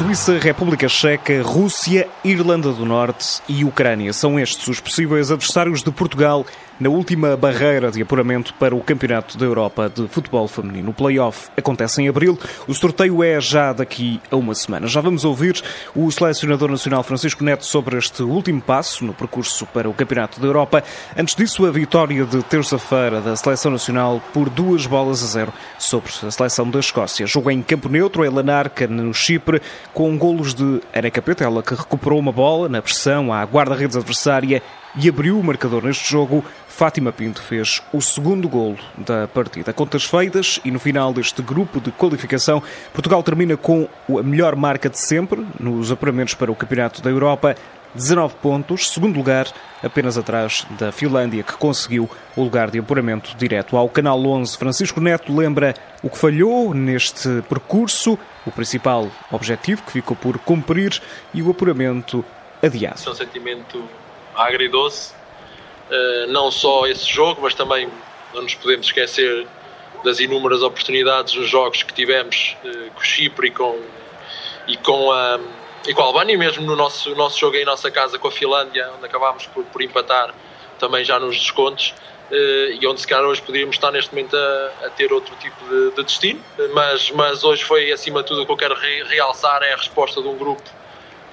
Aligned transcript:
Suíça, 0.00 0.38
República 0.38 0.88
Checa, 0.88 1.42
Rússia, 1.42 2.08
Irlanda 2.24 2.72
do 2.72 2.86
Norte 2.86 3.42
e 3.46 3.66
Ucrânia 3.66 4.14
são 4.14 4.40
estes 4.40 4.66
os 4.66 4.80
possíveis 4.80 5.30
adversários 5.30 5.82
de 5.82 5.90
Portugal 5.90 6.46
na 6.80 6.88
última 6.88 7.36
barreira 7.36 7.90
de 7.90 8.00
apuramento 8.00 8.54
para 8.54 8.74
o 8.74 8.80
Campeonato 8.80 9.36
da 9.36 9.44
Europa 9.44 9.92
de 9.94 10.08
Futebol 10.08 10.48
Feminino. 10.48 10.90
O 10.90 10.94
play-off 10.94 11.50
acontece 11.54 12.00
em 12.00 12.08
abril, 12.08 12.38
o 12.66 12.72
sorteio 12.72 13.22
é 13.22 13.38
já 13.38 13.74
daqui 13.74 14.18
a 14.30 14.36
uma 14.36 14.54
semana. 14.54 14.86
Já 14.86 15.02
vamos 15.02 15.26
ouvir 15.26 15.62
o 15.94 16.10
selecionador 16.10 16.70
nacional 16.70 17.02
Francisco 17.02 17.44
Neto 17.44 17.66
sobre 17.66 17.98
este 17.98 18.22
último 18.22 18.62
passo 18.62 19.04
no 19.04 19.12
percurso 19.12 19.66
para 19.66 19.90
o 19.90 19.92
Campeonato 19.92 20.40
da 20.40 20.46
Europa. 20.46 20.82
Antes 21.14 21.34
disso, 21.34 21.66
a 21.66 21.70
vitória 21.70 22.24
de 22.24 22.42
terça-feira 22.44 23.20
da 23.20 23.36
Seleção 23.36 23.70
Nacional 23.70 24.22
por 24.32 24.48
duas 24.48 24.86
bolas 24.86 25.22
a 25.22 25.26
zero 25.26 25.52
sobre 25.78 26.10
a 26.26 26.30
Seleção 26.30 26.70
da 26.70 26.80
Escócia. 26.80 27.26
Jogo 27.26 27.50
em 27.50 27.60
campo 27.60 27.90
neutro, 27.90 28.24
em 28.24 28.30
Lanarca, 28.30 28.86
no 28.86 29.12
Chipre, 29.12 29.60
com 29.92 30.16
golos 30.16 30.54
de 30.54 30.80
Ana 30.94 31.10
Capetela, 31.10 31.62
que 31.62 31.74
recuperou 31.74 32.18
uma 32.18 32.32
bola 32.32 32.68
na 32.68 32.80
pressão 32.80 33.32
à 33.32 33.42
guarda-redes 33.44 33.96
adversária 33.96 34.62
e 34.96 35.08
abriu 35.08 35.38
o 35.38 35.44
marcador 35.44 35.84
neste 35.84 36.10
jogo. 36.10 36.44
Fátima 36.68 37.12
Pinto 37.12 37.42
fez 37.42 37.82
o 37.92 38.00
segundo 38.00 38.48
golo 38.48 38.78
da 38.96 39.28
partida. 39.28 39.72
Contas 39.72 40.04
feitas 40.04 40.60
e 40.64 40.70
no 40.70 40.78
final 40.78 41.12
deste 41.12 41.42
grupo 41.42 41.80
de 41.80 41.90
qualificação, 41.90 42.62
Portugal 42.92 43.22
termina 43.22 43.56
com 43.56 43.86
a 44.08 44.22
melhor 44.22 44.56
marca 44.56 44.88
de 44.88 44.98
sempre 44.98 45.46
nos 45.58 45.92
apuramentos 45.92 46.34
para 46.34 46.50
o 46.50 46.56
Campeonato 46.56 47.02
da 47.02 47.10
Europa. 47.10 47.54
19 47.94 48.36
pontos, 48.36 48.90
segundo 48.90 49.16
lugar, 49.16 49.46
apenas 49.82 50.16
atrás 50.16 50.66
da 50.78 50.92
Finlândia, 50.92 51.42
que 51.42 51.54
conseguiu 51.54 52.08
o 52.36 52.42
lugar 52.42 52.70
de 52.70 52.78
apuramento 52.78 53.34
direto. 53.36 53.76
Ao 53.76 53.88
Canal 53.88 54.24
11, 54.24 54.56
Francisco 54.56 55.00
Neto 55.00 55.34
lembra 55.34 55.74
o 56.02 56.08
que 56.08 56.16
falhou 56.16 56.72
neste 56.72 57.42
percurso, 57.48 58.18
o 58.46 58.50
principal 58.50 59.08
objetivo 59.30 59.82
que 59.82 59.92
ficou 59.92 60.16
por 60.16 60.38
cumprir 60.38 61.00
e 61.34 61.42
o 61.42 61.50
apuramento 61.50 62.24
adiado. 62.62 63.00
É 63.04 63.10
um 63.10 63.14
sentimento 63.14 63.84
agridoce, 64.34 65.12
uh, 65.90 66.30
não 66.30 66.50
só 66.50 66.86
esse 66.86 67.08
jogo, 67.08 67.42
mas 67.42 67.54
também 67.54 67.88
não 68.32 68.42
nos 68.42 68.54
podemos 68.54 68.86
esquecer 68.86 69.46
das 70.04 70.20
inúmeras 70.20 70.62
oportunidades 70.62 71.34
nos 71.34 71.50
jogos 71.50 71.82
que 71.82 71.92
tivemos 71.92 72.56
uh, 72.64 72.90
com 72.92 73.00
o 73.00 73.04
Chipre 73.04 73.48
e 73.48 73.50
com, 73.50 73.78
e 74.68 74.76
com 74.76 75.10
a, 75.12 75.40
e 75.86 75.94
com 75.94 76.02
a 76.02 76.04
Albânia, 76.04 76.36
mesmo 76.36 76.64
no 76.64 76.76
nosso, 76.76 77.14
nosso 77.14 77.38
jogo 77.38 77.56
em 77.56 77.64
nossa 77.64 77.90
casa 77.90 78.18
com 78.18 78.28
a 78.28 78.32
Finlândia, 78.32 78.90
onde 78.96 79.06
acabámos 79.06 79.46
por, 79.46 79.64
por 79.64 79.82
empatar 79.82 80.34
também 80.78 81.04
já 81.04 81.18
nos 81.18 81.36
descontos. 81.36 81.94
Uh, 82.30 82.78
e 82.80 82.86
onde 82.86 83.00
se 83.00 83.08
calhar 83.08 83.24
hoje 83.24 83.42
poderíamos 83.42 83.74
estar 83.74 83.90
neste 83.90 84.14
momento 84.14 84.36
a, 84.36 84.86
a 84.86 84.90
ter 84.90 85.12
outro 85.12 85.34
tipo 85.36 85.64
de, 85.64 85.90
de, 85.96 86.04
destino, 86.04 86.40
mas, 86.72 87.10
mas 87.10 87.42
hoje 87.42 87.64
foi 87.64 87.90
acima 87.90 88.22
de 88.22 88.28
tudo 88.28 88.42
o 88.42 88.46
que 88.46 88.52
eu 88.52 88.56
quero 88.56 88.74
re, 88.76 89.02
realçar 89.02 89.60
é 89.64 89.72
a 89.72 89.76
resposta 89.76 90.22
de 90.22 90.28
um 90.28 90.38
grupo 90.38 90.62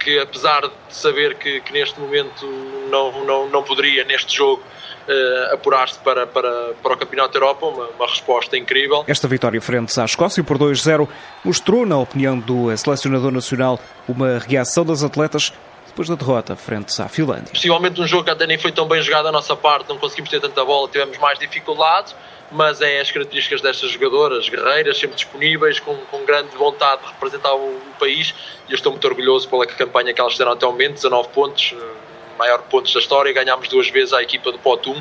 que 0.00 0.18
apesar 0.18 0.62
de 0.62 0.72
saber 0.88 1.36
que, 1.36 1.60
que 1.60 1.72
neste 1.72 2.00
momento 2.00 2.46
não, 2.90 3.24
não, 3.24 3.48
não 3.48 3.62
poderia 3.62 4.04
neste 4.04 4.36
jogo 4.36 4.62
uh, 4.62 5.54
apurar-se 5.54 5.98
para, 5.98 6.26
para, 6.26 6.72
para 6.82 6.94
o 6.94 6.96
Campeonato 6.96 7.32
da 7.32 7.38
Europa, 7.38 7.66
uma, 7.66 7.86
uma, 7.88 8.06
resposta 8.06 8.56
incrível. 8.56 9.04
Esta 9.06 9.28
vitória 9.28 9.60
frente 9.60 9.98
à 10.00 10.04
Escócia 10.04 10.42
por 10.42 10.58
2-0 10.58 11.06
mostrou, 11.44 11.84
na 11.86 11.98
opinião 11.98 12.38
do 12.38 12.74
selecionador 12.76 13.30
nacional, 13.30 13.78
uma 14.08 14.38
reação 14.38 14.84
das 14.84 15.02
atletas 15.02 15.52
depois 16.00 16.08
da 16.08 16.14
derrota 16.14 16.56
frente 16.56 17.00
à 17.02 17.08
Finlândia. 17.08 17.52
Possivelmente 17.52 18.00
um 18.00 18.06
jogo 18.06 18.24
que 18.24 18.30
até 18.30 18.46
nem 18.46 18.56
foi 18.56 18.72
tão 18.72 18.88
bem 18.88 19.02
jogado 19.02 19.24
da 19.24 19.32
nossa 19.32 19.54
parte, 19.54 19.88
não 19.88 19.98
conseguimos 19.98 20.30
ter 20.30 20.40
tanta 20.40 20.64
bola, 20.64 20.88
tivemos 20.88 21.18
mais 21.18 21.38
dificuldades, 21.38 22.14
mas 22.50 22.80
é 22.80 23.00
as 23.00 23.10
características 23.10 23.60
destas 23.60 23.90
jogadoras, 23.90 24.48
guerreiras, 24.48 24.98
sempre 24.98 25.16
disponíveis, 25.16 25.78
com, 25.78 25.94
com 26.10 26.24
grande 26.24 26.56
vontade 26.56 27.02
de 27.02 27.08
representar 27.08 27.54
o, 27.54 27.76
o, 27.76 27.94
país 27.98 28.34
e 28.66 28.72
eu 28.72 28.76
estou 28.76 28.92
muito 28.92 29.06
orgulhoso 29.06 29.48
pela 29.48 29.66
campanha 29.66 30.14
que 30.14 30.20
elas 30.20 30.32
fizeram 30.32 30.52
até 30.52 30.66
o 30.66 30.72
momento, 30.72 30.94
19 30.94 31.28
pontos, 31.28 31.74
eh, 31.76 32.36
maior 32.38 32.62
pontos 32.62 32.94
da 32.94 33.00
história, 33.00 33.32
ganhámos 33.32 33.68
duas 33.68 33.90
vezes 33.90 34.14
a 34.14 34.22
equipa 34.22 34.50
do 34.50 34.58
Potum, 34.58 35.00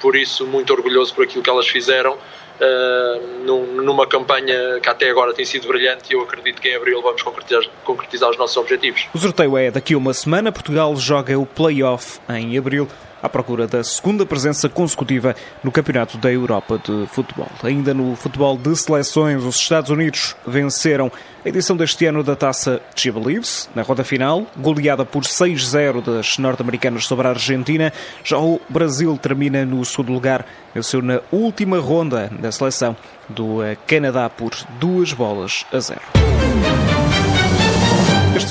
por 0.00 0.14
isso 0.14 0.46
muito 0.46 0.72
orgulhoso 0.72 1.12
por 1.12 1.24
aquilo 1.24 1.42
que 1.42 1.50
elas 1.50 1.66
fizeram 1.66 2.16
uh, 2.60 3.82
numa 3.82 4.06
campanha 4.06 4.80
que 4.80 4.88
até 4.88 5.10
agora 5.10 5.32
tem 5.34 5.44
sido 5.44 5.68
brilhante 5.68 6.12
e 6.12 6.14
eu 6.14 6.22
acredito 6.22 6.60
que 6.60 6.68
em 6.68 6.76
abril 6.76 7.02
vamos 7.02 7.22
concretizar, 7.22 7.62
concretizar 7.84 8.30
os 8.30 8.38
nossos 8.38 8.56
objetivos. 8.56 9.08
O 9.14 9.18
sorteio 9.18 9.56
é 9.56 9.70
daqui 9.70 9.94
a 9.94 9.98
uma 9.98 10.14
semana, 10.14 10.50
Portugal 10.52 10.94
joga 10.96 11.38
o 11.38 11.46
play-off 11.46 12.20
em 12.28 12.56
abril 12.56 12.88
à 13.22 13.28
procura 13.28 13.66
da 13.66 13.82
segunda 13.82 14.26
presença 14.26 14.68
consecutiva 14.68 15.34
no 15.62 15.72
Campeonato 15.72 16.18
da 16.18 16.30
Europa 16.30 16.78
de 16.78 17.06
Futebol. 17.08 17.48
Ainda 17.62 17.92
no 17.94 18.14
futebol 18.16 18.56
de 18.56 18.74
seleções, 18.76 19.42
os 19.42 19.56
Estados 19.56 19.90
Unidos 19.90 20.36
venceram 20.46 21.10
a 21.44 21.48
edição 21.48 21.76
deste 21.76 22.06
ano 22.06 22.22
da 22.22 22.34
taça 22.34 22.80
She 22.94 23.10
Believes, 23.10 23.68
na 23.74 23.82
roda 23.82 24.02
final, 24.02 24.46
goleada 24.56 25.04
por 25.04 25.22
6-0 25.22 26.02
das 26.02 26.38
norte-americanas 26.38 27.06
sobre 27.06 27.26
a 27.26 27.30
Argentina. 27.30 27.92
Já 28.24 28.38
o 28.38 28.60
Brasil 28.68 29.16
termina 29.16 29.64
no 29.64 29.84
segundo 29.84 30.12
lugar, 30.12 30.44
venceu 30.74 31.00
na 31.00 31.20
última 31.30 31.78
ronda 31.78 32.30
da 32.40 32.50
seleção 32.50 32.96
do 33.28 33.58
Canadá 33.86 34.28
por 34.28 34.52
duas 34.78 35.12
bolas 35.12 35.64
a 35.72 35.78
zero. 35.78 36.35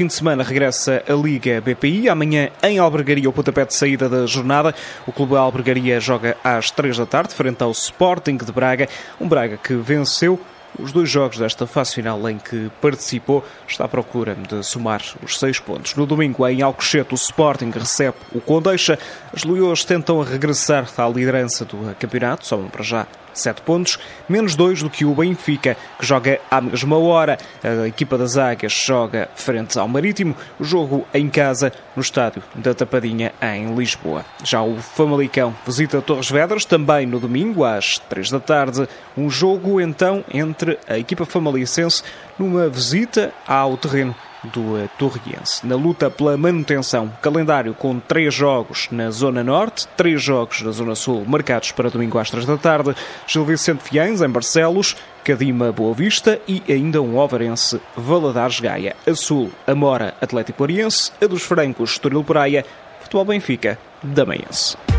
Fim 0.00 0.06
de 0.06 0.14
semana 0.14 0.42
regressa 0.42 1.04
a 1.06 1.12
Liga 1.12 1.60
BPI. 1.60 2.08
Amanhã, 2.08 2.48
em 2.62 2.78
Albergaria, 2.78 3.28
o 3.28 3.32
pontapé 3.34 3.66
de 3.66 3.74
saída 3.74 4.08
da 4.08 4.24
jornada. 4.24 4.74
O 5.06 5.12
Clube 5.12 5.36
Albergaria 5.36 6.00
joga 6.00 6.38
às 6.42 6.70
3 6.70 6.96
da 6.96 7.04
tarde, 7.04 7.34
frente 7.34 7.62
ao 7.62 7.70
Sporting 7.70 8.38
de 8.38 8.50
Braga. 8.50 8.88
Um 9.20 9.28
Braga 9.28 9.58
que 9.58 9.74
venceu 9.74 10.40
os 10.78 10.92
dois 10.92 11.08
jogos 11.10 11.38
desta 11.38 11.66
fase 11.66 11.94
final 11.94 12.28
em 12.28 12.38
que 12.38 12.70
participou 12.80 13.44
está 13.66 13.84
à 13.84 13.88
procura 13.88 14.34
de 14.34 14.64
somar 14.64 15.02
os 15.22 15.38
seis 15.38 15.58
pontos. 15.58 15.94
No 15.94 16.06
domingo, 16.06 16.46
em 16.46 16.62
Alcochete, 16.62 17.12
o 17.12 17.16
Sporting 17.16 17.70
recebe 17.70 18.16
o 18.32 18.40
Condeixa. 18.40 18.98
As 19.34 19.44
Leões 19.44 19.84
tentam 19.84 20.20
regressar 20.22 20.88
à 20.96 21.08
liderança 21.08 21.64
do 21.64 21.94
campeonato, 21.98 22.46
somam 22.46 22.68
para 22.68 22.82
já 22.82 23.06
sete 23.32 23.62
pontos, 23.62 23.98
menos 24.28 24.56
dois 24.56 24.82
do 24.82 24.90
que 24.90 25.04
o 25.04 25.14
Benfica, 25.14 25.76
que 25.98 26.04
joga 26.04 26.40
à 26.50 26.60
mesma 26.60 26.98
hora. 26.98 27.38
A 27.62 27.86
equipa 27.86 28.18
das 28.18 28.36
Águias 28.36 28.72
joga 28.72 29.28
frente 29.34 29.78
ao 29.78 29.88
Marítimo, 29.88 30.36
o 30.58 30.64
jogo 30.64 31.06
em 31.14 31.28
casa, 31.28 31.72
no 31.94 32.02
estádio 32.02 32.42
da 32.54 32.74
Tapadinha, 32.74 33.32
em 33.40 33.74
Lisboa. 33.74 34.24
Já 34.44 34.62
o 34.62 34.76
Famalicão 34.76 35.54
visita 35.66 36.02
Torres 36.02 36.30
Vedras, 36.30 36.64
também 36.64 37.06
no 37.06 37.20
domingo, 37.20 37.64
às 37.64 37.98
três 37.98 38.30
da 38.30 38.40
tarde. 38.40 38.88
Um 39.16 39.30
jogo, 39.30 39.80
então, 39.80 40.24
entre 40.32 40.59
a 40.88 40.98
equipa 40.98 41.24
famalicense 41.24 42.02
numa 42.38 42.68
visita 42.68 43.32
ao 43.46 43.76
terreno 43.76 44.14
do 44.44 44.78
eh, 44.78 44.88
Torriense. 44.98 45.66
Na 45.66 45.76
luta 45.76 46.10
pela 46.10 46.36
manutenção, 46.36 47.12
calendário 47.20 47.74
com 47.74 47.98
três 47.98 48.34
jogos 48.34 48.88
na 48.90 49.10
Zona 49.10 49.44
Norte, 49.44 49.86
três 49.96 50.22
jogos 50.22 50.62
na 50.62 50.70
Zona 50.70 50.94
Sul, 50.94 51.24
marcados 51.26 51.72
para 51.72 51.90
domingo 51.90 52.18
às 52.18 52.30
três 52.30 52.46
da 52.46 52.56
tarde, 52.56 52.94
Gil 53.26 53.44
Vicente 53.44 53.82
Fiães, 53.82 54.22
em 54.22 54.28
Barcelos, 54.28 54.96
Cadima 55.24 55.70
Boa 55.72 55.94
Vista 55.94 56.40
e 56.48 56.62
ainda 56.68 57.02
um 57.02 57.18
Ovarense 57.18 57.80
Valadares 57.96 58.60
Gaia. 58.60 58.96
A 59.06 59.14
Sul, 59.14 59.50
Amora 59.66 60.14
Atlético 60.20 60.62
Oriense, 60.62 61.12
a 61.22 61.26
dos 61.26 61.42
Francos 61.42 61.92
Estoril 61.92 62.24
Praia, 62.24 62.64
Futebol 63.00 63.24
Benfica, 63.24 63.78
Damaense. 64.02 64.89